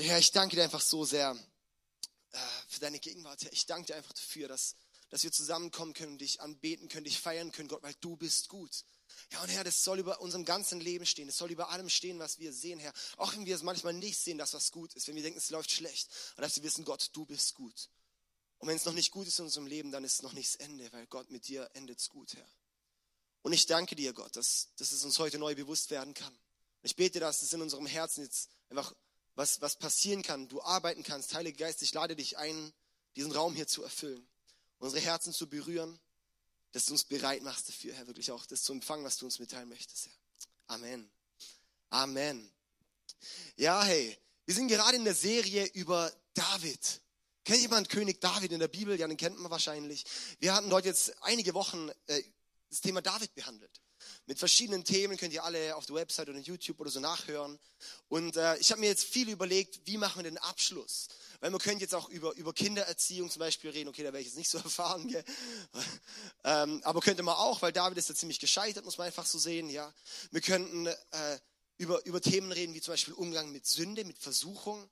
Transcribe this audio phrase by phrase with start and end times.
[0.00, 1.36] Herr, ich danke dir einfach so sehr
[2.30, 3.42] äh, für deine Gegenwart.
[3.42, 4.76] Herr, ich danke dir einfach dafür, dass,
[5.10, 8.84] dass wir zusammenkommen können, dich anbeten können, dich feiern können, Gott, weil du bist gut.
[9.32, 11.26] Ja, und Herr, das soll über unserem ganzen Leben stehen.
[11.26, 12.92] Das soll über allem stehen, was wir sehen, Herr.
[13.16, 15.50] Auch wenn wir es manchmal nicht sehen, dass was gut ist, wenn wir denken, es
[15.50, 16.08] läuft schlecht.
[16.36, 17.88] Und dass wir wissen, Gott, du bist gut.
[18.58, 20.48] Und wenn es noch nicht gut ist in unserem Leben, dann ist es noch nicht
[20.48, 22.48] das Ende, weil Gott mit dir endet es gut, Herr.
[23.42, 26.38] Und ich danke dir, Gott, dass, dass es uns heute neu bewusst werden kann.
[26.82, 28.94] Ich bete, dass es in unserem Herzen jetzt einfach
[29.38, 31.32] was, was passieren kann, du arbeiten kannst.
[31.32, 32.72] Heiliger Geist, ich lade dich ein,
[33.14, 34.26] diesen Raum hier zu erfüllen,
[34.78, 36.00] unsere Herzen zu berühren,
[36.72, 39.38] dass du uns bereit machst dafür, Herr, wirklich auch das zu empfangen, was du uns
[39.38, 40.12] mitteilen möchtest, Herr.
[40.74, 41.08] Amen.
[41.90, 42.50] Amen.
[43.56, 47.00] Ja, hey, wir sind gerade in der Serie über David.
[47.44, 48.98] Kennt jemand König David in der Bibel?
[48.98, 50.04] Ja, den kennt man wahrscheinlich.
[50.40, 52.22] Wir hatten dort jetzt einige Wochen äh,
[52.70, 53.80] das Thema David behandelt
[54.26, 57.58] mit verschiedenen Themen, könnt ihr alle auf der Website oder YouTube oder so nachhören.
[58.08, 61.08] Und äh, ich habe mir jetzt viel überlegt, wie machen wir den Abschluss?
[61.40, 64.28] Weil man könnte jetzt auch über, über Kindererziehung zum Beispiel reden, okay, da wäre ich
[64.28, 65.14] jetzt nicht so erfahren,
[66.44, 69.38] ähm, aber könnte man auch, weil David ist ja ziemlich gescheitert, muss man einfach so
[69.38, 69.92] sehen, ja.
[70.30, 71.38] Wir könnten äh,
[71.76, 74.90] über, über Themen reden, wie zum Beispiel Umgang mit Sünde, mit Versuchung.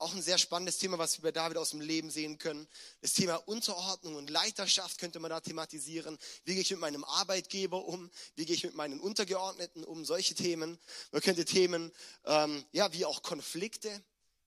[0.00, 2.68] Auch ein sehr spannendes Thema, was wir bei David aus dem Leben sehen können.
[3.00, 6.16] Das Thema Unterordnung und Leiterschaft könnte man da thematisieren.
[6.44, 8.08] Wie gehe ich mit meinem Arbeitgeber um?
[8.36, 10.04] Wie gehe ich mit meinen Untergeordneten um?
[10.04, 10.78] Solche Themen.
[11.10, 11.90] Man könnte Themen,
[12.26, 14.02] ähm, ja, wie auch Konflikte.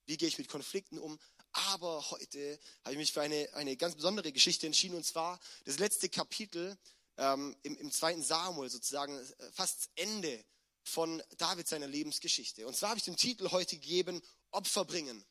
[0.06, 1.20] Wie gehe ich mit Konflikten um?
[1.52, 5.80] Aber heute habe ich mich für eine, eine ganz besondere Geschichte entschieden, und zwar das
[5.80, 6.78] letzte Kapitel
[7.18, 10.46] ähm, im, im zweiten Samuel, sozusagen äh, fast Ende
[10.84, 12.66] von David seiner Lebensgeschichte.
[12.66, 14.22] Und zwar habe ich den Titel heute gegeben,
[14.52, 15.26] Opfer bringen.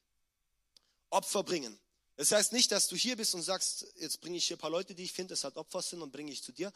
[1.11, 1.79] Opfer bringen.
[2.17, 4.71] Das heißt nicht, dass du hier bist und sagst, jetzt bringe ich hier ein paar
[4.71, 6.73] Leute, die ich finde, das hat Opfer sind und bringe ich zu dir,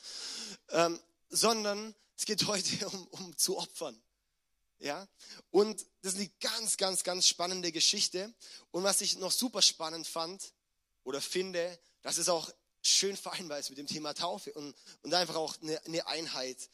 [0.70, 4.00] ähm, sondern es geht heute um, um zu opfern.
[4.78, 5.06] Ja,
[5.50, 8.32] und das ist eine ganz, ganz, ganz spannende Geschichte.
[8.70, 10.52] Und was ich noch super spannend fand
[11.04, 12.50] oder finde, dass es auch
[12.82, 16.70] schön vereinbar ist mit dem Thema Taufe und, und einfach auch eine, eine Einheit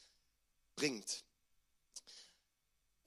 [0.75, 1.25] bringt.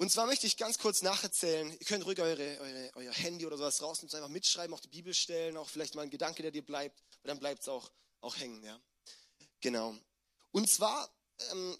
[0.04, 3.56] Und zwar möchte ich ganz kurz nacherzählen, ihr könnt ruhig eure, eure, euer Handy oder
[3.56, 6.62] sowas rausnehmen, einfach mitschreiben, auch die Bibel stellen, auch vielleicht mal ein Gedanke, der dir
[6.62, 8.62] bleibt, weil dann bleibt es auch, auch hängen.
[8.66, 8.78] Ja?
[9.62, 9.96] Genau.
[10.52, 11.10] Und zwar
[11.52, 11.78] ähm,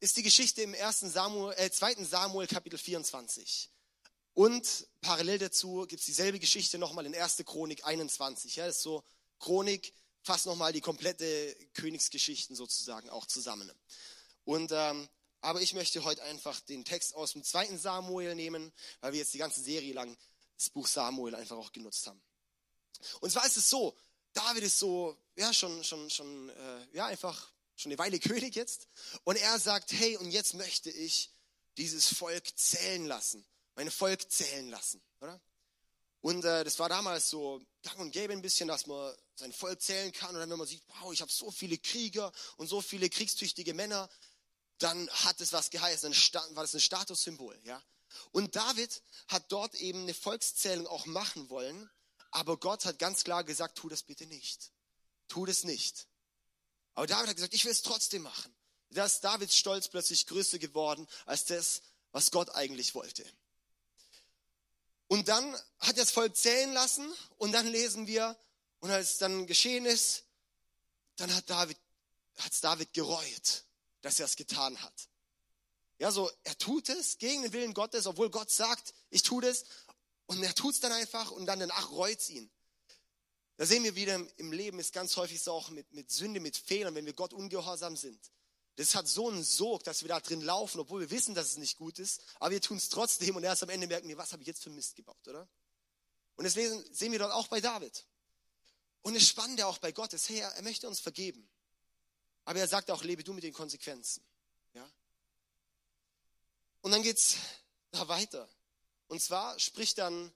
[0.00, 2.02] ist die Geschichte im ersten Samuel, äh, 2.
[2.02, 3.70] Samuel Kapitel 24.
[4.34, 7.36] Und parallel dazu gibt es dieselbe Geschichte nochmal in 1.
[7.46, 8.56] Chronik 21.
[8.56, 8.66] Ja?
[8.66, 9.04] Das ist so
[9.38, 9.94] Chronik,
[10.24, 13.70] fast nochmal die komplette Königsgeschichten sozusagen auch zusammen.
[14.42, 15.08] Und ähm,
[15.40, 19.34] aber ich möchte heute einfach den Text aus dem zweiten Samuel nehmen, weil wir jetzt
[19.34, 20.16] die ganze Serie lang
[20.56, 22.20] das Buch Samuel einfach auch genutzt haben.
[23.20, 23.96] Und zwar ist es so,
[24.32, 28.88] David ist so, ja, schon, schon, schon, äh, ja, einfach schon eine Weile König jetzt.
[29.24, 31.30] Und er sagt, hey, und jetzt möchte ich
[31.76, 33.44] dieses Volk zählen lassen.
[33.74, 35.40] Mein Volk zählen lassen, oder?
[36.20, 39.80] Und äh, das war damals so gang und gäbe ein bisschen, dass man sein Volk
[39.80, 40.34] zählen kann.
[40.34, 43.72] Und dann, wenn man sieht, wow, ich habe so viele Krieger und so viele kriegstüchtige
[43.72, 44.10] Männer,
[44.82, 47.82] dann hat es was geheißen, dann war das ein Statussymbol, ja.
[48.32, 51.88] Und David hat dort eben eine Volkszählung auch machen wollen,
[52.30, 54.72] aber Gott hat ganz klar gesagt, tu das bitte nicht.
[55.28, 56.08] Tu das nicht.
[56.94, 58.54] Aber David hat gesagt, ich will es trotzdem machen.
[58.90, 63.24] Da ist Davids Stolz plötzlich größer geworden als das, was Gott eigentlich wollte.
[65.06, 68.36] Und dann hat er das Volk zählen lassen und dann lesen wir,
[68.80, 70.24] und als dann geschehen ist,
[71.16, 71.78] dann hat David,
[72.38, 73.64] hat's David gereut
[74.02, 75.08] dass er es getan hat.
[75.98, 79.64] Ja, so, er tut es gegen den Willen Gottes, obwohl Gott sagt, ich tue das.
[80.26, 82.50] Und er tut es dann einfach und dann danach reut es ihn.
[83.56, 86.56] Da sehen wir wieder im Leben ist ganz häufig so auch mit, mit Sünde, mit
[86.56, 88.18] Fehlern, wenn wir Gott ungehorsam sind.
[88.76, 91.56] Das hat so einen Sog, dass wir da drin laufen, obwohl wir wissen, dass es
[91.58, 94.32] nicht gut ist, aber wir tun es trotzdem und erst am Ende merken wir, was
[94.32, 95.46] habe ich jetzt für Mist gebaut, oder?
[96.36, 98.06] Und das sehen wir dort auch bei David.
[99.02, 101.46] Und das Spannende auch bei Gott ist, hey, er möchte uns vergeben.
[102.44, 104.22] Aber er sagt auch, lebe du mit den Konsequenzen.
[104.74, 104.88] Ja?
[106.82, 107.36] Und dann geht's
[107.90, 108.48] da weiter.
[109.08, 110.32] Und zwar spricht dann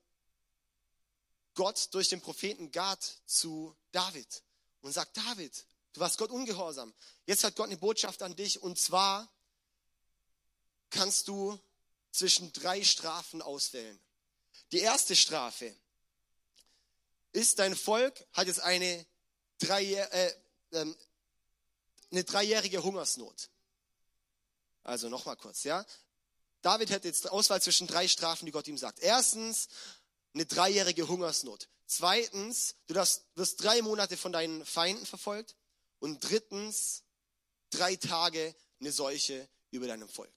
[1.54, 4.42] Gott durch den Propheten Gad zu David
[4.80, 6.92] und sagt, David, du warst Gott ungehorsam.
[7.26, 9.30] Jetzt hat Gott eine Botschaft an dich und zwar
[10.90, 11.58] kannst du
[12.10, 13.98] zwischen drei Strafen auswählen.
[14.72, 15.74] Die erste Strafe
[17.32, 19.04] ist, dein Volk hat jetzt eine
[19.58, 20.34] drei, äh,
[20.72, 20.96] ähm,
[22.14, 23.50] eine dreijährige Hungersnot.
[24.82, 25.84] Also nochmal kurz, ja.
[26.62, 29.00] David hätte jetzt Auswahl zwischen drei Strafen, die Gott ihm sagt.
[29.00, 29.68] Erstens,
[30.32, 31.68] eine dreijährige Hungersnot.
[31.86, 35.56] Zweitens, du wirst drei Monate von deinen Feinden verfolgt.
[35.98, 37.02] Und drittens,
[37.70, 40.32] drei Tage eine Seuche über deinem Volk.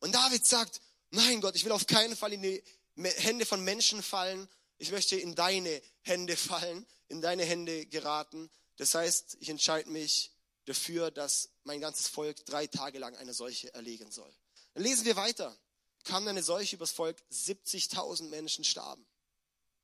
[0.00, 2.62] Und David sagt, nein Gott, ich will auf keinen Fall in die
[2.96, 4.48] Hände von Menschen fallen.
[4.78, 8.50] Ich möchte in deine Hände fallen, in deine Hände geraten.
[8.76, 10.32] Das heißt, ich entscheide mich
[10.66, 14.32] dafür, dass mein ganzes Volk drei Tage lang eine Seuche erlegen soll.
[14.74, 15.56] Dann lesen wir weiter.
[16.04, 19.04] Kam eine Seuche übers Volk, 70.000 Menschen starben.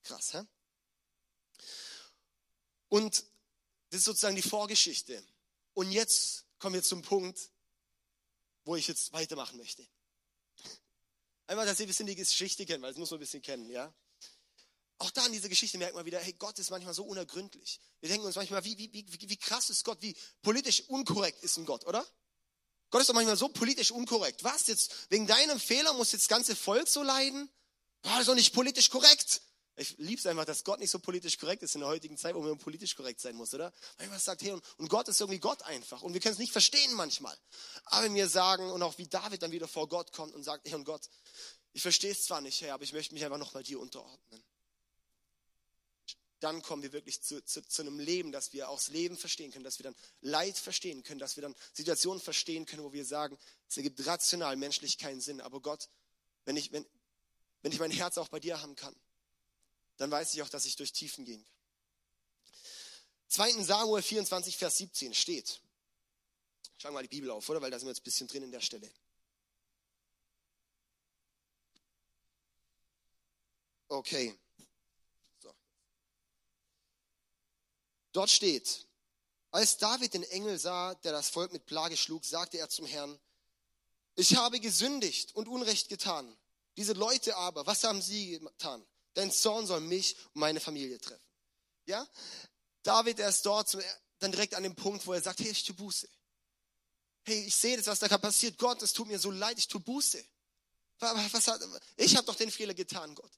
[0.05, 0.43] Krass, hä?
[2.89, 3.25] Und
[3.91, 5.23] das ist sozusagen die Vorgeschichte.
[5.75, 7.51] Und jetzt kommen wir zum Punkt,
[8.65, 9.87] wo ich jetzt weitermachen möchte.
[11.47, 13.71] Einmal, dass ihr ein bisschen die Geschichte kennt, weil das muss man ein bisschen kennen,
[13.71, 13.93] ja.
[15.03, 17.81] Auch da in dieser Geschichte merkt man wieder, hey, Gott ist manchmal so unergründlich.
[17.99, 21.57] Wir denken uns manchmal, wie, wie, wie, wie krass ist Gott, wie politisch unkorrekt ist
[21.57, 22.07] ein Gott, oder?
[22.89, 24.45] Gott ist doch manchmal so politisch unkorrekt.
[24.45, 25.11] Was jetzt?
[25.11, 27.51] Wegen deinem Fehler muss jetzt das ganze Volk so leiden?
[28.03, 29.43] Boah, das ist doch nicht politisch korrekt.
[29.75, 32.37] Ich liebe es einfach, dass Gott nicht so politisch korrekt ist in der heutigen Zeit,
[32.37, 33.73] wo man politisch korrekt sein muss, oder?
[33.99, 36.03] Manchmal sagt, hey, und, und Gott ist irgendwie Gott einfach.
[36.03, 37.37] Und wir können es nicht verstehen manchmal.
[37.87, 40.77] Aber mir sagen, und auch wie David dann wieder vor Gott kommt und sagt, hey,
[40.77, 41.09] und Gott,
[41.73, 44.45] ich verstehe es zwar nicht, Herr, aber ich möchte mich einfach nochmal dir unterordnen.
[46.43, 49.53] Dann kommen wir wirklich zu, zu, zu einem Leben, dass wir auch das Leben verstehen
[49.53, 53.05] können, dass wir dann Leid verstehen können, dass wir dann Situationen verstehen können, wo wir
[53.05, 55.41] sagen, es ergibt rational menschlich keinen Sinn.
[55.41, 55.89] Aber Gott,
[56.45, 56.85] wenn ich, wenn,
[57.63, 58.95] wenn ich mein Herz auch bei dir haben kann,
[59.99, 61.53] dann weiß ich auch, dass ich durch Tiefen gehen kann.
[63.29, 63.63] 2.
[63.63, 65.61] Samuel 24, Vers 17 steht.
[66.77, 67.63] Schauen wir mal die Bibel auf, oder?
[67.63, 68.91] Weil da sind wir jetzt ein bisschen drin in der Stelle.
[73.89, 74.35] Okay.
[75.41, 75.55] So.
[78.13, 78.87] Dort steht,
[79.51, 83.19] als David den Engel sah, der das Volk mit Plage schlug, sagte er zum Herrn,
[84.15, 86.37] ich habe gesündigt und Unrecht getan.
[86.77, 88.85] Diese Leute aber, was haben sie getan?
[89.15, 91.23] Dein Zorn soll mich und meine Familie treffen.
[91.87, 92.07] Ja?
[92.83, 93.77] David, er ist dort
[94.19, 96.09] dann direkt an dem Punkt, wo er sagt, hey, ich tue Buße.
[97.25, 98.59] Hey, ich sehe das, was da passiert.
[98.59, 100.25] Gott, es tut mir so leid, ich tue Buße.
[100.99, 101.61] Was hat,
[101.97, 103.33] ich habe doch den Fehler getan, Gott.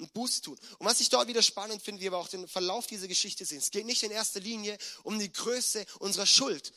[0.00, 0.58] Und Buße tun.
[0.78, 3.58] Und was ich dort wieder spannend finde, wie wir auch den Verlauf dieser Geschichte sehen.
[3.58, 6.72] Es geht nicht in erster Linie um die Größe unserer Schuld,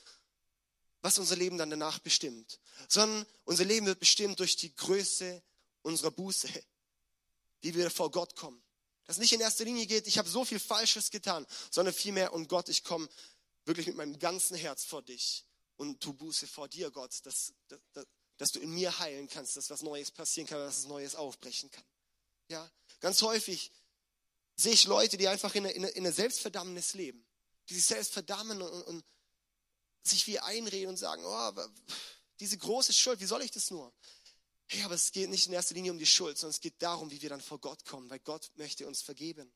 [1.01, 5.41] was unser Leben dann danach bestimmt, sondern unser Leben wird bestimmt durch die Größe
[5.81, 6.49] unserer Buße
[7.63, 8.61] wie wir vor Gott kommen.
[9.05, 12.47] Dass nicht in erster Linie geht, ich habe so viel Falsches getan, sondern vielmehr, und
[12.47, 13.09] Gott, ich komme
[13.65, 15.45] wirklich mit meinem ganzen Herz vor dich
[15.77, 18.05] und tu Buße vor dir, Gott, dass, dass,
[18.37, 21.71] dass du in mir heilen kannst, dass was Neues passieren kann, dass was Neues aufbrechen
[21.71, 21.83] kann.
[22.49, 22.69] Ja,
[23.03, 23.69] ganz häufig
[24.55, 27.23] sehe ich Leute, die einfach in einer eine Selbstverdammnis leben,
[27.67, 29.05] die sich selbst verdammen und, und
[30.03, 31.51] sich wie einreden und sagen, oh,
[32.39, 33.93] diese große Schuld, wie soll ich das nur?
[34.67, 37.11] Hey, aber es geht nicht in erster Linie um die Schuld, sondern es geht darum,
[37.11, 39.51] wie wir dann vor Gott kommen, weil Gott möchte uns vergeben.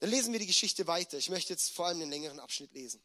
[0.00, 1.16] Dann lesen wir die Geschichte weiter.
[1.16, 3.02] Ich möchte jetzt vor allem den längeren Abschnitt lesen.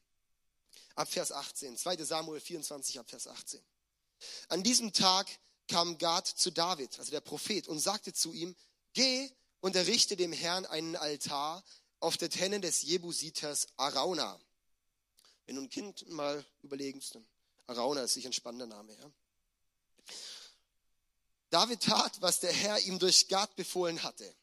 [0.95, 1.77] Ab Vers 18.
[1.77, 2.03] 2.
[2.03, 3.61] Samuel 24 ab Vers 18.
[4.49, 5.29] An diesem Tag
[5.69, 8.53] kam Gad zu David, also der Prophet, und sagte zu ihm,
[8.91, 11.63] geh und errichte dem Herrn einen Altar
[11.99, 14.39] auf der Tenne des Jebusiters Arauna.
[15.45, 17.17] Wenn du ein Kind mal überlegst,
[17.67, 18.93] Arauna ist sicher ein spannender Name.
[18.93, 19.11] Ja?
[21.51, 24.35] David tat, was der Herr ihm durch Gad befohlen hatte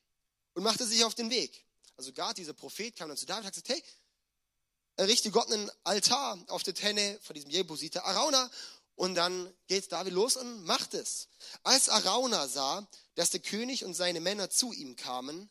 [0.54, 1.64] und machte sich auf den Weg.
[1.96, 3.82] Also Gad, dieser Prophet, kam dann zu David und gesagt, hey,
[4.96, 8.50] errichte Gott einen Altar auf der Tenne von diesem Jebusiter Arauna
[8.98, 11.28] und dann geht David los und macht es.
[11.62, 15.48] Als Arauna sah, dass der König und seine Männer zu ihm kamen,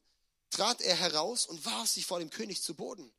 [0.50, 3.10] trat er heraus und warf sich vor dem König zu Boden.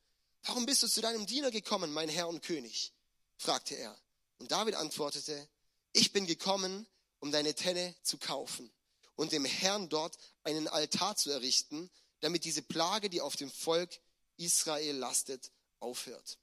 [0.43, 2.93] Warum bist du zu deinem Diener gekommen, mein Herr und König?
[3.39, 3.99] fragte er.
[4.37, 5.49] Und David antwortete,
[5.95, 6.87] ich bin gekommen,
[7.21, 8.71] um deine Tenne zu kaufen
[9.17, 13.99] und dem Herrn dort einen Altar zu errichten, damit diese Plage, die auf dem Volk
[14.37, 16.37] Israel lastet, aufhört.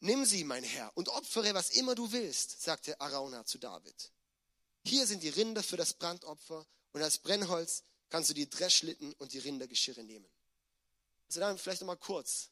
[0.00, 4.12] Nimm sie, mein Herr, und opfere, was immer du willst, sagte Arauna zu David.
[4.84, 9.32] Hier sind die Rinder für das Brandopfer und als Brennholz kannst du die Dreschlitten und
[9.32, 10.28] die Rindergeschirre nehmen.
[11.28, 12.50] Also dann vielleicht nochmal kurz.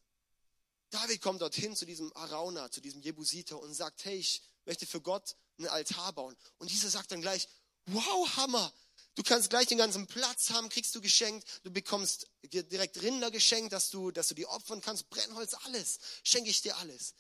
[0.90, 5.00] David kommt dorthin zu diesem Arauna, zu diesem Jebusiter und sagt, hey, ich möchte für
[5.00, 6.36] Gott einen Altar bauen.
[6.58, 7.48] Und dieser sagt dann gleich,
[7.86, 8.72] wow, Hammer.
[9.16, 11.46] Du kannst gleich den ganzen Platz haben, kriegst du geschenkt.
[11.64, 15.10] Du bekommst dir direkt Rinder geschenkt, dass du, dass du die opfern kannst.
[15.10, 15.98] Brennholz, alles.
[16.22, 17.14] Schenke ich dir alles.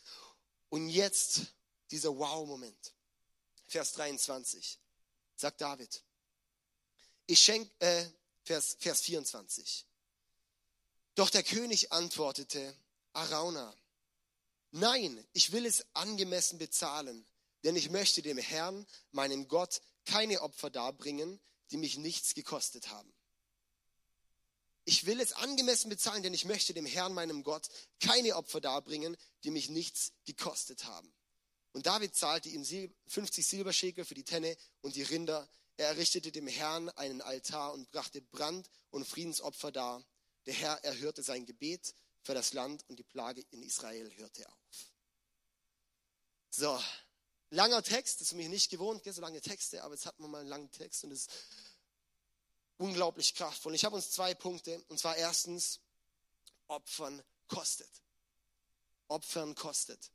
[0.68, 1.40] Und jetzt
[1.90, 2.94] dieser Wow-Moment.
[3.66, 4.78] Vers 23.
[5.34, 6.02] Sagt David.
[7.26, 8.06] Ich schenke, äh,
[8.44, 9.86] Vers, Vers 24.
[11.16, 12.76] Doch der König antwortete,
[13.14, 13.74] Arauna,
[14.70, 17.26] nein, ich will es angemessen bezahlen
[17.66, 23.12] denn ich möchte dem Herrn, meinem Gott, keine Opfer darbringen, die mich nichts gekostet haben.
[24.84, 27.68] Ich will es angemessen bezahlen, denn ich möchte dem Herrn, meinem Gott,
[27.98, 31.12] keine Opfer darbringen, die mich nichts gekostet haben.
[31.72, 32.64] Und David zahlte ihm
[33.08, 37.90] 50 Silberschäkel für die Tenne und die Rinder Er errichtete dem Herrn einen Altar und
[37.90, 40.02] brachte Brand- und Friedensopfer dar.
[40.46, 44.92] Der Herr erhörte sein Gebet für das Land und die Plage in Israel hörte auf.
[46.48, 46.80] So,
[47.50, 50.40] langer Text, das ist mir nicht gewohnt, so lange Texte, aber jetzt hatten wir mal
[50.40, 51.30] einen langen Text und es ist
[52.78, 53.74] unglaublich kraftvoll.
[53.74, 55.80] Ich habe uns zwei Punkte, und zwar erstens,
[56.68, 57.90] Opfern kostet.
[59.08, 60.10] Opfern kostet.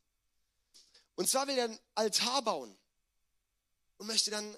[1.15, 2.77] Und zwar will er einen Altar bauen
[3.97, 4.57] und möchte dann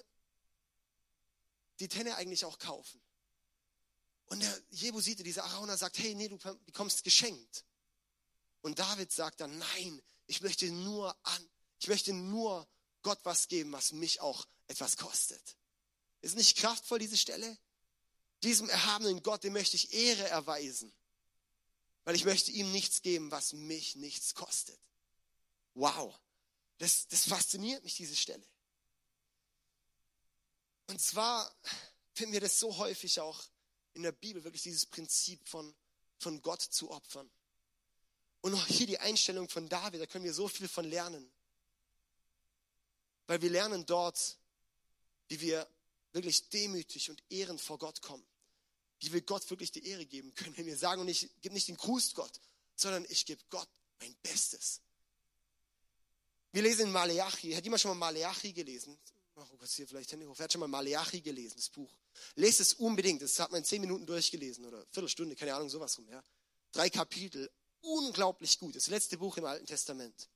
[1.80, 3.00] die Tenne eigentlich auch kaufen.
[4.26, 7.64] Und der Jebusite, dieser Arauna, sagt, hey, nee, du bekommst geschenkt.
[8.62, 11.50] Und David sagt dann, nein, ich möchte nur an,
[11.84, 12.66] ich möchte nur
[13.02, 15.58] Gott was geben, was mich auch etwas kostet.
[16.22, 17.58] Ist nicht kraftvoll diese Stelle?
[18.42, 20.90] Diesem erhabenen Gott, dem möchte ich Ehre erweisen,
[22.04, 24.80] weil ich möchte ihm nichts geben, was mich nichts kostet.
[25.74, 26.18] Wow,
[26.78, 28.46] das, das fasziniert mich, diese Stelle.
[30.86, 31.54] Und zwar
[32.14, 33.44] finden wir das so häufig auch
[33.92, 35.74] in der Bibel, wirklich dieses Prinzip von,
[36.18, 37.30] von Gott zu opfern.
[38.40, 41.30] Und auch hier die Einstellung von David, da können wir so viel von lernen.
[43.26, 44.36] Weil wir lernen dort,
[45.28, 45.66] wie wir
[46.12, 48.24] wirklich demütig und ehrend vor Gott kommen.
[49.00, 50.56] Wie wir Gott wirklich die Ehre geben können.
[50.56, 52.40] Wenn wir sagen, und ich gebe nicht den Gruß Gott,
[52.76, 53.68] sondern ich gebe Gott
[54.00, 54.80] mein Bestes.
[56.52, 57.52] Wir lesen in Maleachi.
[57.52, 58.96] Hat jemand schon mal Maleachi gelesen?
[59.34, 60.38] Oh Gott, hier vielleicht Hände hoch.
[60.38, 61.90] Wer hat schon mal Maleachi gelesen, das Buch?
[62.36, 63.22] Lest es unbedingt.
[63.22, 66.08] Das hat man in zehn Minuten durchgelesen oder Viertelstunde, keine Ahnung, sowas rum.
[66.08, 66.22] Ja.
[66.70, 67.50] Drei Kapitel.
[67.80, 68.76] Unglaublich gut.
[68.76, 70.28] Das letzte Buch im Alten Testament.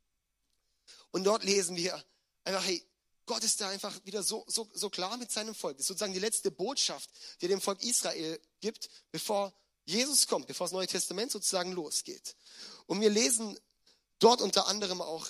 [1.13, 2.05] Und dort lesen wir
[2.49, 2.83] einfach, hey,
[3.27, 5.77] Gott ist da einfach wieder so, so, so klar mit seinem Volk.
[5.77, 9.53] Das ist sozusagen die letzte Botschaft, die er dem Volk Israel gibt, bevor
[9.85, 12.37] Jesus kommt, bevor das Neue Testament sozusagen losgeht.
[12.87, 13.59] Und wir lesen
[14.19, 15.27] dort unter anderem auch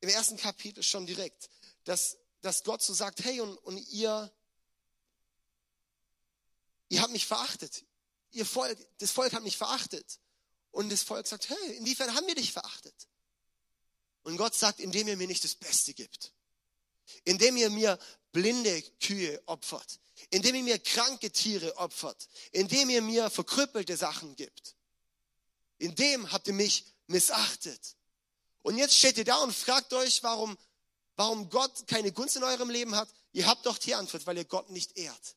[0.00, 1.50] im ersten Kapitel schon direkt,
[1.84, 4.32] dass, dass Gott so sagt, hey, und, und ihr,
[6.88, 7.84] ihr habt mich verachtet.
[8.32, 10.20] Ihr Volk, das Volk hat mich verachtet.
[10.70, 13.08] Und das Volk sagt, hey, inwiefern haben wir dich verachtet?
[14.24, 16.34] Und Gott sagt, indem ihr mir nicht das Beste gibt
[17.24, 17.98] indem ihr mir
[18.32, 20.00] blinde Kühe opfert,
[20.30, 24.74] indem ihr mir kranke Tiere opfert, indem ihr mir verkrüppelte Sachen gibt.
[25.78, 27.96] In dem habt ihr mich missachtet.
[28.62, 30.56] Und jetzt steht ihr da und fragt euch, warum,
[31.16, 33.08] warum Gott keine Gunst in eurem Leben hat.
[33.32, 35.36] Ihr habt doch die Antwort, weil ihr Gott nicht ehrt.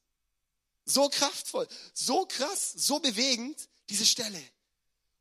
[0.86, 4.42] So kraftvoll, so krass, so bewegend, diese Stelle.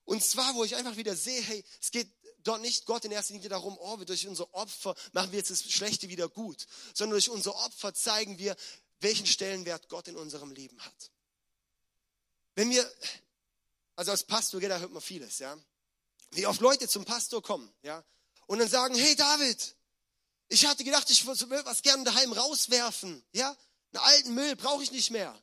[0.05, 2.09] Und zwar, wo ich einfach wieder sehe, hey, es geht
[2.47, 5.71] dort nicht Gott in erster Linie darum, oh, durch unser Opfer machen wir jetzt das
[5.71, 8.57] Schlechte wieder gut, sondern durch unser Opfer zeigen wir,
[9.01, 11.11] welchen Stellenwert Gott in unserem Leben hat.
[12.55, 12.91] Wenn wir,
[13.97, 15.57] also als Pastor, da hört man vieles, ja.
[16.31, 18.05] Wie oft Leute zum Pastor kommen, ja,
[18.47, 19.75] und dann sagen, hey David,
[20.49, 23.57] ich hatte gedacht, ich will was gerne daheim rauswerfen, ja.
[23.93, 25.35] Einen alten Müll brauche ich nicht mehr.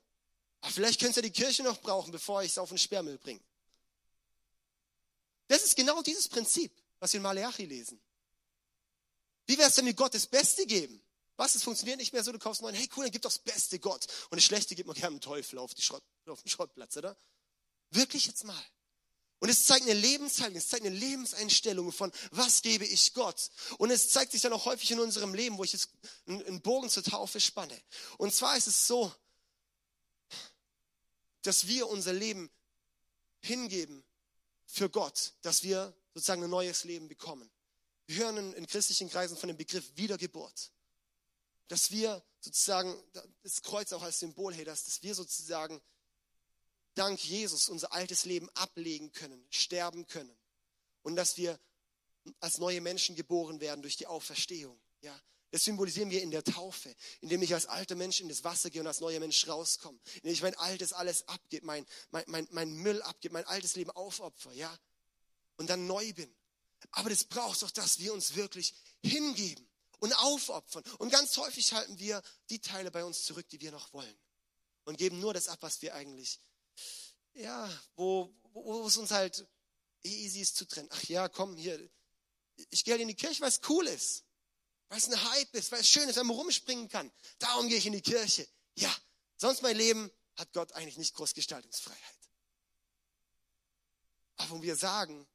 [0.61, 3.41] Aber vielleicht könntest du die Kirche noch brauchen, bevor ich es auf den Sperrmüll bringe.
[5.47, 6.71] Das ist genau dieses Prinzip
[7.03, 8.01] was wir in Maleachi lesen.
[9.45, 11.03] Wie wäre es, wenn wir Gott das Beste geben?
[11.35, 13.29] Was, es funktioniert nicht mehr so, du kaufst einen neuen, hey cool, dann gib doch
[13.29, 14.07] das Beste Gott.
[14.29, 17.17] Und das Schlechte gibt man gerne einen Teufel auf, Schrott, auf den Schrottplatz, oder?
[17.89, 18.63] Wirklich jetzt mal.
[19.39, 23.51] Und es zeigt eine Lebenshaltung, es zeigt eine Lebenseinstellung von, was gebe ich Gott?
[23.79, 25.89] Und es zeigt sich dann auch häufig in unserem Leben, wo ich jetzt
[26.25, 27.77] einen Bogen zur Taufe spanne.
[28.17, 29.13] Und zwar ist es so,
[31.41, 32.49] dass wir unser Leben
[33.41, 34.05] hingeben
[34.65, 37.49] für Gott, dass wir sozusagen ein neues Leben bekommen.
[38.05, 40.71] Wir hören in, in christlichen Kreisen von dem Begriff Wiedergeburt.
[41.67, 42.93] Dass wir sozusagen,
[43.41, 45.81] das Kreuz auch als Symbol, hey, dass, dass wir sozusagen
[46.95, 50.35] dank Jesus unser altes Leben ablegen können, sterben können.
[51.01, 51.59] Und dass wir
[52.39, 54.79] als neue Menschen geboren werden durch die Auferstehung.
[55.01, 55.19] Ja,
[55.51, 58.81] das symbolisieren wir in der Taufe, indem ich als alter Mensch in das Wasser gehe
[58.81, 59.99] und als neuer Mensch rauskomme.
[60.15, 63.91] Indem ich mein altes alles abgebe, mein, mein, mein, mein Müll abgebe, mein altes Leben
[63.91, 64.51] aufopfer.
[64.53, 64.75] Ja,
[65.57, 66.33] und dann neu bin.
[66.91, 69.67] Aber das braucht doch, dass wir uns wirklich hingeben
[69.99, 70.83] und aufopfern.
[70.99, 74.19] Und ganz häufig halten wir die Teile bei uns zurück, die wir noch wollen.
[74.85, 76.41] Und geben nur das ab, was wir eigentlich,
[77.35, 79.47] ja, wo, wo es uns halt
[80.03, 80.89] easy ist zu trennen.
[80.91, 81.89] Ach ja, komm hier,
[82.69, 84.25] ich gehe halt in die Kirche, weil es cool ist.
[84.89, 87.11] Weil es ein Hype ist, weil es schön ist, wenn man rumspringen kann.
[87.39, 88.47] Darum gehe ich in die Kirche.
[88.75, 88.93] Ja,
[89.37, 91.99] sonst mein Leben hat Gott eigentlich nicht groß Gestaltungsfreiheit.
[94.37, 95.27] Aber wo wir sagen,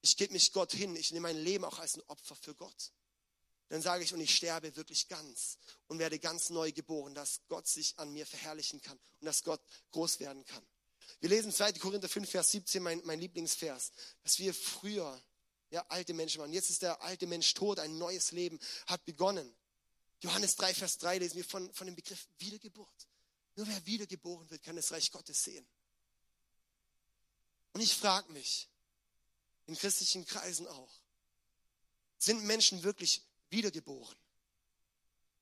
[0.00, 2.92] ich gebe mich Gott hin, ich nehme mein Leben auch als ein Opfer für Gott.
[3.68, 7.66] Dann sage ich, und ich sterbe wirklich ganz und werde ganz neu geboren, dass Gott
[7.66, 10.66] sich an mir verherrlichen kann und dass Gott groß werden kann.
[11.20, 11.72] Wir lesen 2.
[11.74, 15.22] Korinther 5, Vers 17, mein, mein Lieblingsvers, dass wir früher
[15.70, 16.52] ja, alte Menschen waren.
[16.52, 19.54] Jetzt ist der alte Mensch tot, ein neues Leben hat begonnen.
[20.20, 23.08] Johannes 3, Vers 3 lesen wir von, von dem Begriff Wiedergeburt.
[23.56, 25.66] Nur wer wiedergeboren wird, kann das Reich Gottes sehen.
[27.72, 28.68] Und ich frage mich,
[29.68, 30.92] in christlichen Kreisen auch,
[32.18, 34.16] sind Menschen wirklich wiedergeboren?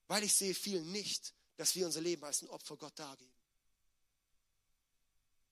[0.09, 3.33] Weil ich sehe vielen nicht, dass wir unser Leben als ein Opfer Gott dargeben.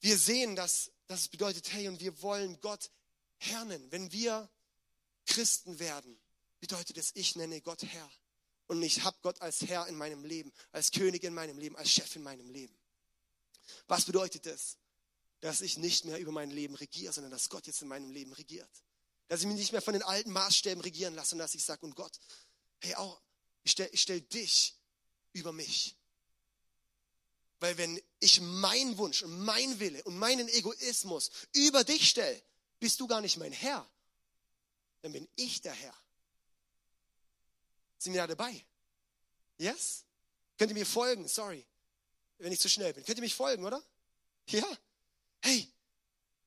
[0.01, 2.91] Wir sehen, dass, dass es bedeutet, hey, und wir wollen Gott
[3.39, 3.91] herren.
[3.91, 4.51] Wenn wir
[5.25, 6.21] Christen werden,
[6.61, 8.11] bedeutet es, ich nenne Gott Herr.
[8.67, 11.91] Und ich habe Gott als Herr in meinem Leben, als König in meinem Leben, als
[11.91, 12.77] Chef in meinem Leben.
[13.87, 14.77] Was bedeutet das?
[15.41, 18.33] Dass ich nicht mehr über mein Leben regiere, sondern dass Gott jetzt in meinem Leben
[18.33, 18.71] regiert.
[19.29, 21.85] Dass ich mich nicht mehr von den alten Maßstäben regieren lasse, sondern dass ich sage,
[21.85, 22.19] und Gott,
[22.81, 23.21] hey, auch,
[23.63, 24.77] ich stelle stell dich
[25.33, 25.97] über mich.
[27.61, 32.43] Weil wenn ich meinen Wunsch und mein Wille und meinen Egoismus über dich stelle,
[32.79, 33.89] bist du gar nicht mein Herr.
[35.03, 35.97] Dann bin ich der Herr.
[37.99, 38.65] Sind wir da dabei?
[39.57, 40.05] Yes?
[40.59, 41.27] Könnt ihr mir folgen?
[41.27, 41.65] Sorry,
[42.39, 43.05] wenn ich zu schnell bin.
[43.05, 43.83] Könnt ihr mich folgen, oder?
[44.49, 44.67] Ja?
[45.45, 45.71] Hey,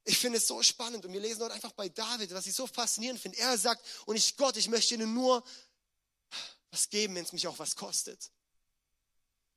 [0.05, 2.65] ich finde es so spannend und wir lesen dort einfach bei David, was ich so
[2.65, 3.37] faszinierend finde.
[3.37, 5.43] Er sagt, und ich Gott, ich möchte dir nur
[6.71, 8.31] was geben, wenn es mich auch was kostet.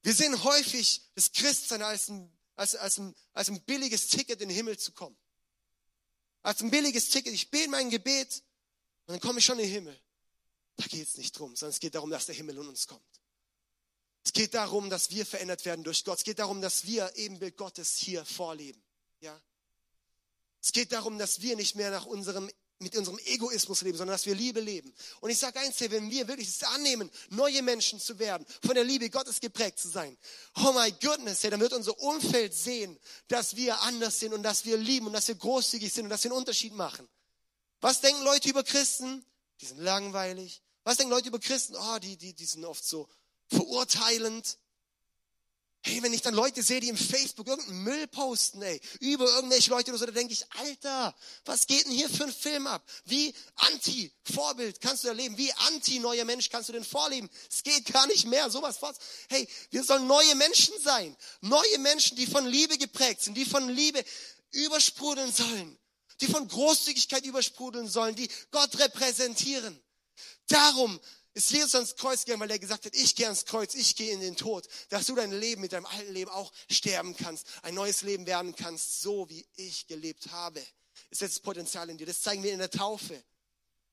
[0.03, 4.51] Wir sehen häufig das Christsein als ein, als, als, ein, als ein billiges Ticket in
[4.51, 5.17] den Himmel zu kommen.
[6.43, 7.33] Als ein billiges Ticket.
[7.33, 8.43] Ich bete mein Gebet
[9.07, 10.01] und dann komme ich schon in den Himmel.
[10.77, 13.21] Da geht es nicht drum, sondern es geht darum, dass der Himmel in uns kommt.
[14.23, 16.19] Es geht darum, dass wir verändert werden durch Gott.
[16.19, 18.83] Es geht darum, dass wir Ebenbild Gottes hier vorleben.
[19.21, 19.41] Ja?
[20.63, 22.50] Es geht darum, dass wir nicht mehr nach unserem
[22.83, 24.93] mit unserem Egoismus leben, sondern dass wir Liebe leben.
[25.21, 28.75] Und ich sage eins hier, wenn wir wirklich es annehmen, neue Menschen zu werden, von
[28.75, 30.17] der Liebe Gottes geprägt zu sein,
[30.56, 34.65] oh my goodness, hey, dann wird unser Umfeld sehen, dass wir anders sind und dass
[34.65, 37.06] wir lieben und dass wir großzügig sind und dass wir einen Unterschied machen.
[37.83, 39.25] Was denken Leute über Christen?
[39.61, 40.63] Die sind langweilig.
[40.83, 41.76] Was denken Leute über Christen?
[41.76, 43.09] Oh, die, die, die sind oft so
[43.49, 44.56] verurteilend.
[45.82, 49.71] Hey, wenn ich dann Leute sehe, die im Facebook irgendeinen Müll posten, ey, über irgendwelche
[49.71, 51.14] Leute oder so, da denke ich, Alter,
[51.47, 52.84] was geht denn hier für ein Film ab?
[53.06, 55.38] Wie anti-Vorbild kannst du da leben?
[55.38, 57.30] Wie anti-neuer Mensch kannst du denn vorleben?
[57.50, 58.97] Es geht gar nicht mehr, sowas fort.
[59.30, 61.16] Hey, wir sollen neue Menschen sein.
[61.40, 64.04] Neue Menschen, die von Liebe geprägt sind, die von Liebe
[64.50, 65.78] übersprudeln sollen,
[66.21, 69.80] die von Großzügigkeit übersprudeln sollen, die Gott repräsentieren.
[70.47, 71.00] Darum
[71.41, 74.13] ist Jesus ans Kreuz gegangen, weil er gesagt hat, ich gehe ans Kreuz, ich gehe
[74.13, 77.75] in den Tod, dass du dein Leben mit deinem alten Leben auch sterben kannst, ein
[77.75, 80.61] neues Leben werden kannst, so wie ich gelebt habe.
[81.11, 82.07] Ist jetzt das Potenzial in dir.
[82.07, 83.23] Das zeigen wir in der Taufe.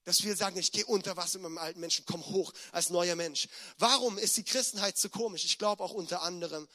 [0.04, 3.16] Dass wir sagen, ich gehe unter Wasser mit meinem alten Menschen, komm hoch als neuer
[3.16, 3.50] Mensch.
[3.78, 5.44] Warum ist die Christenheit so komisch?
[5.44, 6.68] Ich glaube auch unter anderem,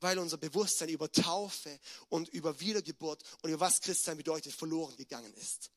[0.00, 5.32] weil unser Bewusstsein über Taufe und über Wiedergeburt und über was Christsein bedeutet, verloren gegangen
[5.34, 5.70] ist.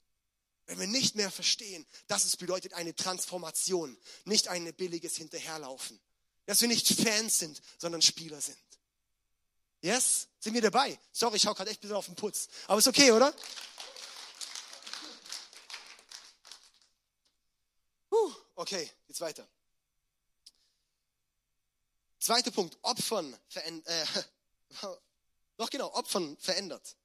[0.65, 5.99] Wenn wir nicht mehr verstehen, dass es bedeutet eine Transformation, nicht ein billiges Hinterherlaufen.
[6.45, 8.57] Dass wir nicht Fans sind, sondern Spieler sind.
[9.81, 10.29] Yes?
[10.39, 10.97] Sind wir dabei?
[11.11, 12.47] Sorry, ich hau gerade echt ein bisschen auf den Putz.
[12.67, 13.33] Aber ist okay, oder?
[18.09, 19.47] Puh, okay, jetzt weiter.
[22.19, 23.89] Zweiter Punkt, Opfern verändert.
[23.89, 24.87] Äh,
[25.57, 26.95] noch genau, Opfern verändert.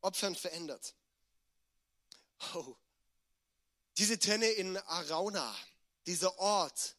[0.00, 0.94] Opfern verändert.
[2.54, 2.76] Oh,
[3.98, 5.56] diese Tenne in Arauna,
[6.06, 6.96] dieser Ort,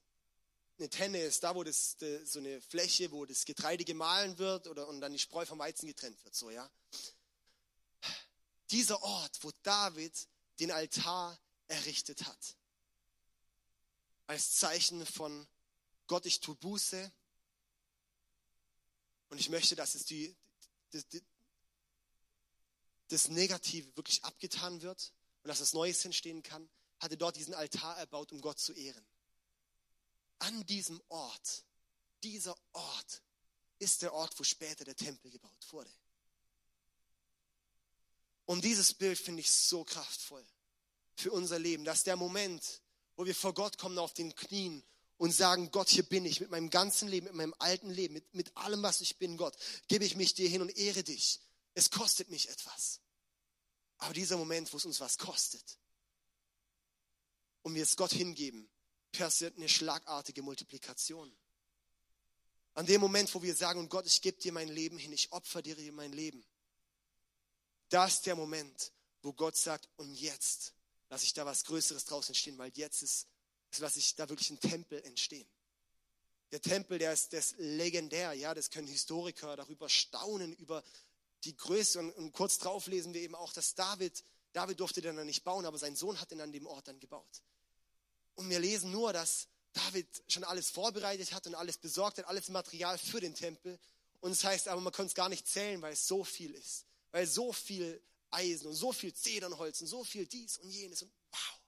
[0.79, 4.87] eine Tenne ist da, wo das, so eine Fläche, wo das Getreide gemahlen wird oder,
[4.87, 6.69] und dann die Spreu vom Weizen getrennt wird, so, ja.
[8.71, 10.27] Dieser Ort, wo David
[10.59, 12.57] den Altar errichtet hat.
[14.25, 15.47] Als Zeichen von
[16.07, 17.11] Gott, ich tue Buße.
[19.29, 20.35] Und ich möchte, dass es die,
[20.91, 21.23] die, die
[23.09, 25.13] das Negative wirklich abgetan wird
[25.47, 26.67] und dass das Neues entstehen kann,
[26.99, 29.07] hatte dort diesen Altar erbaut, um Gott zu ehren.
[30.39, 31.63] An diesem Ort,
[32.21, 33.21] dieser Ort,
[33.79, 35.89] ist der Ort, wo später der Tempel gebaut wurde.
[38.45, 40.45] Und dieses Bild finde ich so kraftvoll
[41.15, 42.81] für unser Leben, dass der Moment,
[43.15, 44.83] wo wir vor Gott kommen auf den Knien
[45.15, 48.33] und sagen, Gott, hier bin ich mit meinem ganzen Leben, mit meinem alten Leben, mit,
[48.33, 49.55] mit allem, was ich bin, Gott,
[49.87, 51.39] gebe ich mich dir hin und ehre dich.
[51.73, 52.99] Es kostet mich etwas.
[53.97, 55.79] Aber dieser Moment, wo es uns was kostet
[57.63, 58.69] und wir es Gott hingeben,
[59.11, 61.35] passiert eine schlagartige Multiplikation.
[62.73, 65.31] An dem Moment, wo wir sagen, und Gott, ich gebe dir mein Leben hin, ich
[65.31, 66.45] opfer dir mein Leben.
[67.89, 68.91] Da ist der Moment,
[69.23, 70.73] wo Gott sagt, und jetzt
[71.09, 73.27] lasse ich da was Größeres draus entstehen, weil jetzt ist,
[73.79, 75.47] lasse ich da wirklich ein Tempel entstehen.
[76.51, 80.83] Der Tempel, der ist, der ist legendär, ja, das können Historiker darüber staunen, über
[81.43, 81.99] die Größe.
[81.99, 84.23] Und, und kurz drauf lesen wir eben auch, dass David,
[84.53, 87.41] David durfte dann nicht bauen, aber sein Sohn hat ihn an dem Ort dann gebaut.
[88.35, 89.47] Und wir lesen nur, dass,
[89.77, 93.79] David schon alles vorbereitet hat und alles besorgt hat, alles Material für den Tempel.
[94.19, 96.53] Und es das heißt aber, man kann es gar nicht zählen, weil es so viel
[96.53, 96.85] ist.
[97.11, 101.11] Weil so viel Eisen und so viel Zedernholz und so viel dies und jenes und
[101.31, 101.59] wow.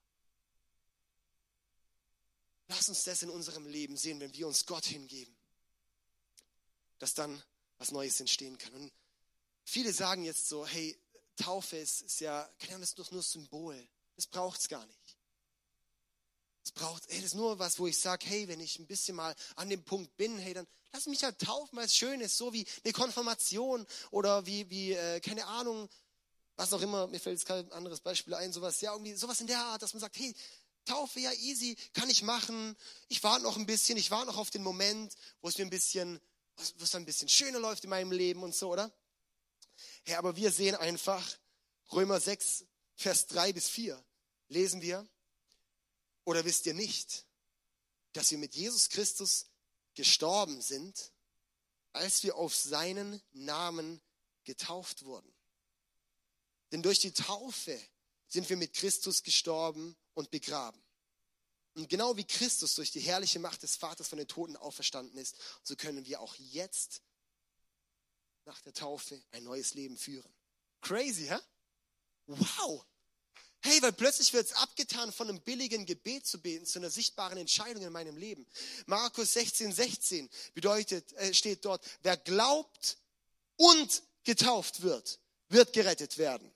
[2.67, 5.35] Lass uns das in unserem Leben sehen, wenn wir uns Gott hingeben.
[6.99, 7.41] Dass dann
[7.77, 8.73] was Neues entstehen kann.
[8.73, 8.91] Und
[9.69, 10.97] viele sagen jetzt so, hey,
[11.35, 13.87] Taufe ist, ist ja, keine Ahnung, das ist doch nur Symbol.
[14.15, 15.17] Das es gar nicht.
[16.65, 19.15] Es braucht, hey, das ist nur was, wo ich sage, hey, wenn ich ein bisschen
[19.15, 22.37] mal an dem Punkt bin, hey, dann lass mich halt taufen, weil es schön ist,
[22.37, 25.87] so wie eine Konfirmation oder wie, wie äh, keine Ahnung,
[26.57, 29.47] was auch immer, mir fällt jetzt kein anderes Beispiel ein, sowas, ja, irgendwie sowas in
[29.47, 30.35] der Art, dass man sagt, hey,
[30.85, 32.75] Taufe, ja, easy, kann ich machen.
[33.07, 35.69] Ich warte noch ein bisschen, ich warte noch auf den Moment, wo es mir ein
[35.69, 36.19] bisschen,
[36.77, 38.91] wo es ein bisschen schöner läuft in meinem Leben und so, oder?
[40.07, 41.37] Ja, aber wir sehen einfach,
[41.91, 44.03] Römer 6, Vers 3 bis 4,
[44.47, 45.07] lesen wir,
[46.25, 47.25] oder wisst ihr nicht,
[48.13, 49.47] dass wir mit Jesus Christus
[49.95, 51.11] gestorben sind,
[51.93, 54.01] als wir auf seinen Namen
[54.43, 55.33] getauft wurden?
[56.71, 57.79] Denn durch die Taufe
[58.27, 60.81] sind wir mit Christus gestorben und begraben.
[61.75, 65.35] Und genau wie Christus durch die herrliche Macht des Vaters von den Toten auferstanden ist,
[65.63, 67.01] so können wir auch jetzt
[68.49, 70.33] nach der Taufe ein neues Leben führen.
[70.81, 71.37] Crazy, hä?
[72.25, 72.83] Wow!
[73.61, 77.37] Hey, weil plötzlich wird es abgetan, von einem billigen Gebet zu beten, zu einer sichtbaren
[77.37, 78.47] Entscheidung in meinem Leben.
[78.87, 82.97] Markus 16, 16 bedeutet, äh, steht dort, wer glaubt
[83.55, 86.51] und getauft wird, wird gerettet werden.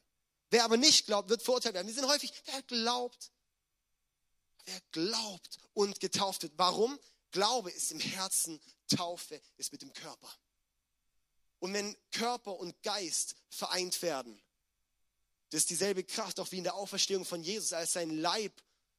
[0.49, 1.87] Wer aber nicht glaubt, wird verurteilt werden.
[1.87, 3.31] Wir sind häufig, wer glaubt,
[4.65, 6.53] wer glaubt und getauft wird.
[6.57, 6.97] Warum?
[7.29, 10.33] Glaube ist im Herzen, Taufe ist mit dem Körper.
[11.63, 14.37] Und wenn Körper und Geist vereint werden,
[15.49, 18.51] das ist dieselbe Kraft, auch wie in der Auferstehung von Jesus, als sein Leib,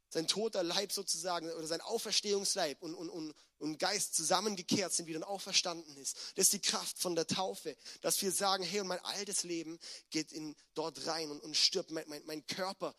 [0.08, 5.28] sein toter Leib sozusagen, oder sein Auferstehungsleib und, und, und, und Geist zusammengekehrt sind, wieder
[5.28, 6.16] auferstanden ist.
[6.36, 9.78] Das ist die Kraft von der Taufe, dass wir sagen, hey, und mein altes Leben
[10.08, 11.90] geht in dort rein und, und stirbt.
[11.90, 12.94] Mein, mein, mein Körper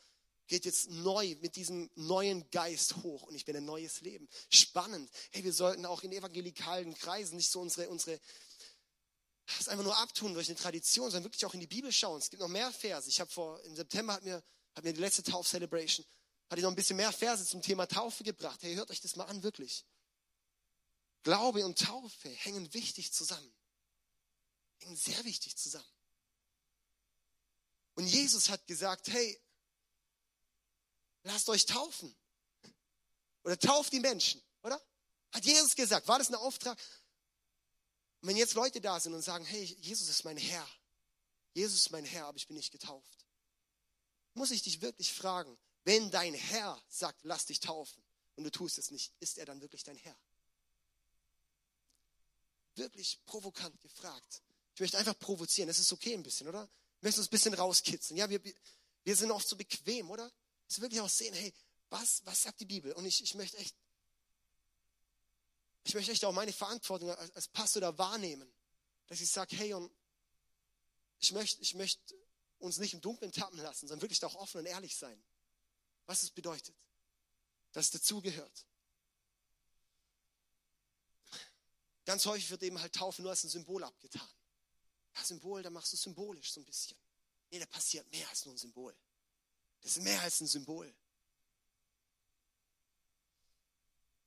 [0.45, 4.30] geht jetzt neu mit diesem neuen Geist hoch und ich bin ein neues Leben.
[4.51, 5.10] Spannend.
[5.32, 8.19] Hey, wir sollten auch in evangelikalen Kreisen nicht so unsere, unsere
[9.45, 12.19] das einfach nur abtun durch eine Tradition, sondern wirklich auch in die Bibel schauen.
[12.19, 13.08] Es gibt noch mehr Verse.
[13.08, 14.43] Ich habe vor, im September hat mir,
[14.75, 16.05] hat mir die letzte Tauf-Celebration,
[16.49, 18.62] hatte ich noch ein bisschen mehr Verse zum Thema Taufe gebracht.
[18.63, 19.86] Hey, hört euch das mal an, wirklich.
[21.23, 23.53] Glaube und Taufe hängen wichtig zusammen.
[24.79, 25.89] Hängen sehr wichtig zusammen.
[27.95, 29.39] Und Jesus hat gesagt, hey,
[31.23, 32.15] lasst euch taufen.
[33.43, 34.81] Oder tauft die Menschen, oder?
[35.31, 36.08] Hat Jesus gesagt.
[36.08, 36.79] War das ein Auftrag?
[38.25, 40.67] Und wenn jetzt Leute da sind und sagen, hey, Jesus ist mein Herr,
[41.53, 43.23] Jesus ist mein Herr, aber ich bin nicht getauft,
[44.33, 48.03] muss ich dich wirklich fragen, wenn dein Herr sagt, lass dich taufen
[48.35, 50.17] und du tust es nicht, ist er dann wirklich dein Herr?
[52.73, 54.41] Wirklich provokant gefragt.
[54.73, 56.67] Ich möchte einfach provozieren, das ist okay ein bisschen, oder?
[57.01, 58.17] Wir möchten uns ein bisschen rauskitzeln.
[58.17, 58.41] Ja, wir,
[59.03, 60.31] wir sind oft so bequem, oder?
[60.67, 61.53] Dass wir wirklich auch sehen, hey,
[61.91, 62.91] was, was sagt die Bibel?
[62.93, 63.75] Und ich, ich möchte echt
[65.86, 68.52] ich möchte echt auch meine Verantwortung als Pastor da wahrnehmen,
[69.08, 69.91] dass ich sage, hey, und
[71.19, 72.15] ich möchte, ich möchte
[72.58, 75.24] uns nicht im Dunkeln tappen lassen, sondern wirklich auch offen und ehrlich sein,
[76.08, 76.76] was es bedeutet,
[77.71, 78.65] dass es dazugehört.
[82.06, 84.28] Ganz häufig wird eben halt Taufe nur als ein Symbol abgetan.
[85.15, 86.98] Ja, Symbol, da machst du symbolisch so ein bisschen.
[87.52, 88.95] Nee, da passiert mehr als nur ein Symbol.
[89.82, 90.91] Das ist mehr als ein Symbol.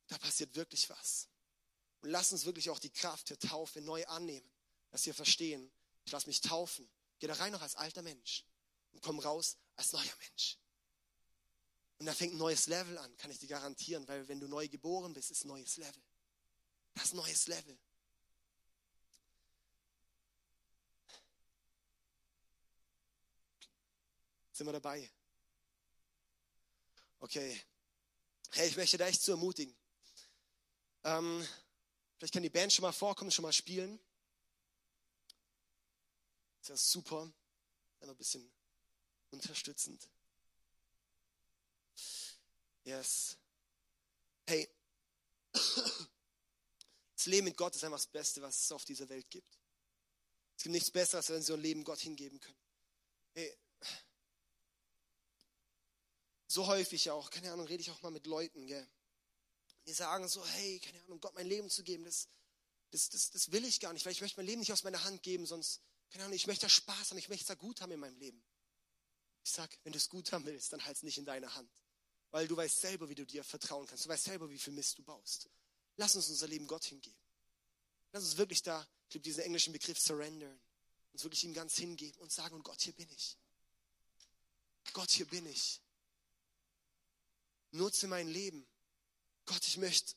[0.07, 1.29] Da passiert wirklich was.
[2.01, 4.49] Und lass uns wirklich auch die Kraft der Taufe neu annehmen,
[4.91, 5.71] dass wir verstehen,
[6.05, 8.45] ich lasse mich taufen, gehe da rein noch als alter Mensch
[8.93, 10.59] und komme raus als neuer Mensch.
[11.99, 14.69] Und da fängt ein neues Level an, kann ich dir garantieren, weil wenn du neu
[14.69, 16.03] geboren bist, ist neues Level.
[16.95, 17.79] Das neues Level.
[24.53, 25.09] Sind wir dabei?
[27.21, 27.61] Okay.
[28.51, 29.77] Hey, ich möchte da echt zu ermutigen.
[31.05, 31.47] Ähm,
[32.19, 33.99] Vielleicht kann die Band schon mal vorkommen, schon mal spielen.
[36.59, 37.33] Das ist ja super.
[38.01, 38.53] Einfach ein bisschen
[39.31, 40.09] unterstützend.
[42.85, 43.37] Yes.
[44.47, 44.69] Hey,
[45.53, 49.59] das Leben mit Gott ist einfach das Beste, was es auf dieser Welt gibt.
[50.57, 52.59] Es gibt nichts Besseres, als wenn sie ein Leben Gott hingeben können.
[53.35, 53.57] Hey,
[56.49, 58.89] so häufig auch, keine Ahnung, rede ich auch mal mit Leuten, gell?
[59.89, 62.29] Die sagen so, hey, keine Ahnung, Gott mein Leben zu geben, das,
[62.91, 65.03] das, das, das will ich gar nicht, weil ich möchte mein Leben nicht aus meiner
[65.03, 67.93] Hand geben, sonst, keine Ahnung, ich möchte da Spaß haben, ich möchte da gut haben
[67.93, 68.45] in meinem Leben.
[69.43, 71.71] Ich sag, wenn du es gut haben willst, dann halt es nicht in deiner Hand.
[72.31, 74.05] Weil du weißt selber, wie du dir vertrauen kannst.
[74.05, 75.49] Du weißt selber, wie viel Mist du baust.
[75.97, 77.19] Lass uns unser Leben Gott hingeben.
[78.13, 80.61] Lass uns wirklich da, ich liebe diesen englischen Begriff surrendern,
[81.13, 83.39] uns wirklich ihm ganz hingeben und sagen, und Gott, hier bin ich.
[84.93, 85.81] Gott, hier bin ich.
[87.71, 88.67] Nutze mein Leben.
[89.49, 90.15] Gott, ich möchte,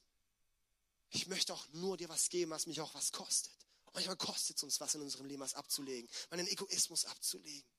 [1.09, 3.53] ich möchte auch nur dir was geben, was mich auch was kostet.
[3.93, 7.69] Manchmal kostet es uns was in unserem Leben, was abzulegen, meinen Egoismus abzulegen,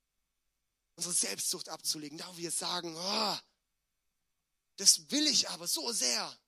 [0.96, 3.36] unsere Selbstsucht abzulegen, da wo wir sagen, oh,
[4.76, 6.38] das will ich aber so sehr.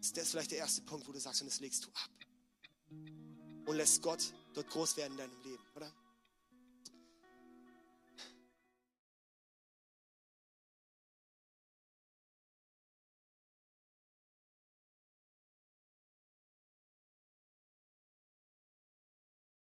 [0.00, 2.10] Ist vielleicht der erste Punkt, wo du sagst, und das legst du ab.
[3.66, 4.22] Und lässt Gott
[4.54, 5.92] dort groß werden in deinem Leben, oder?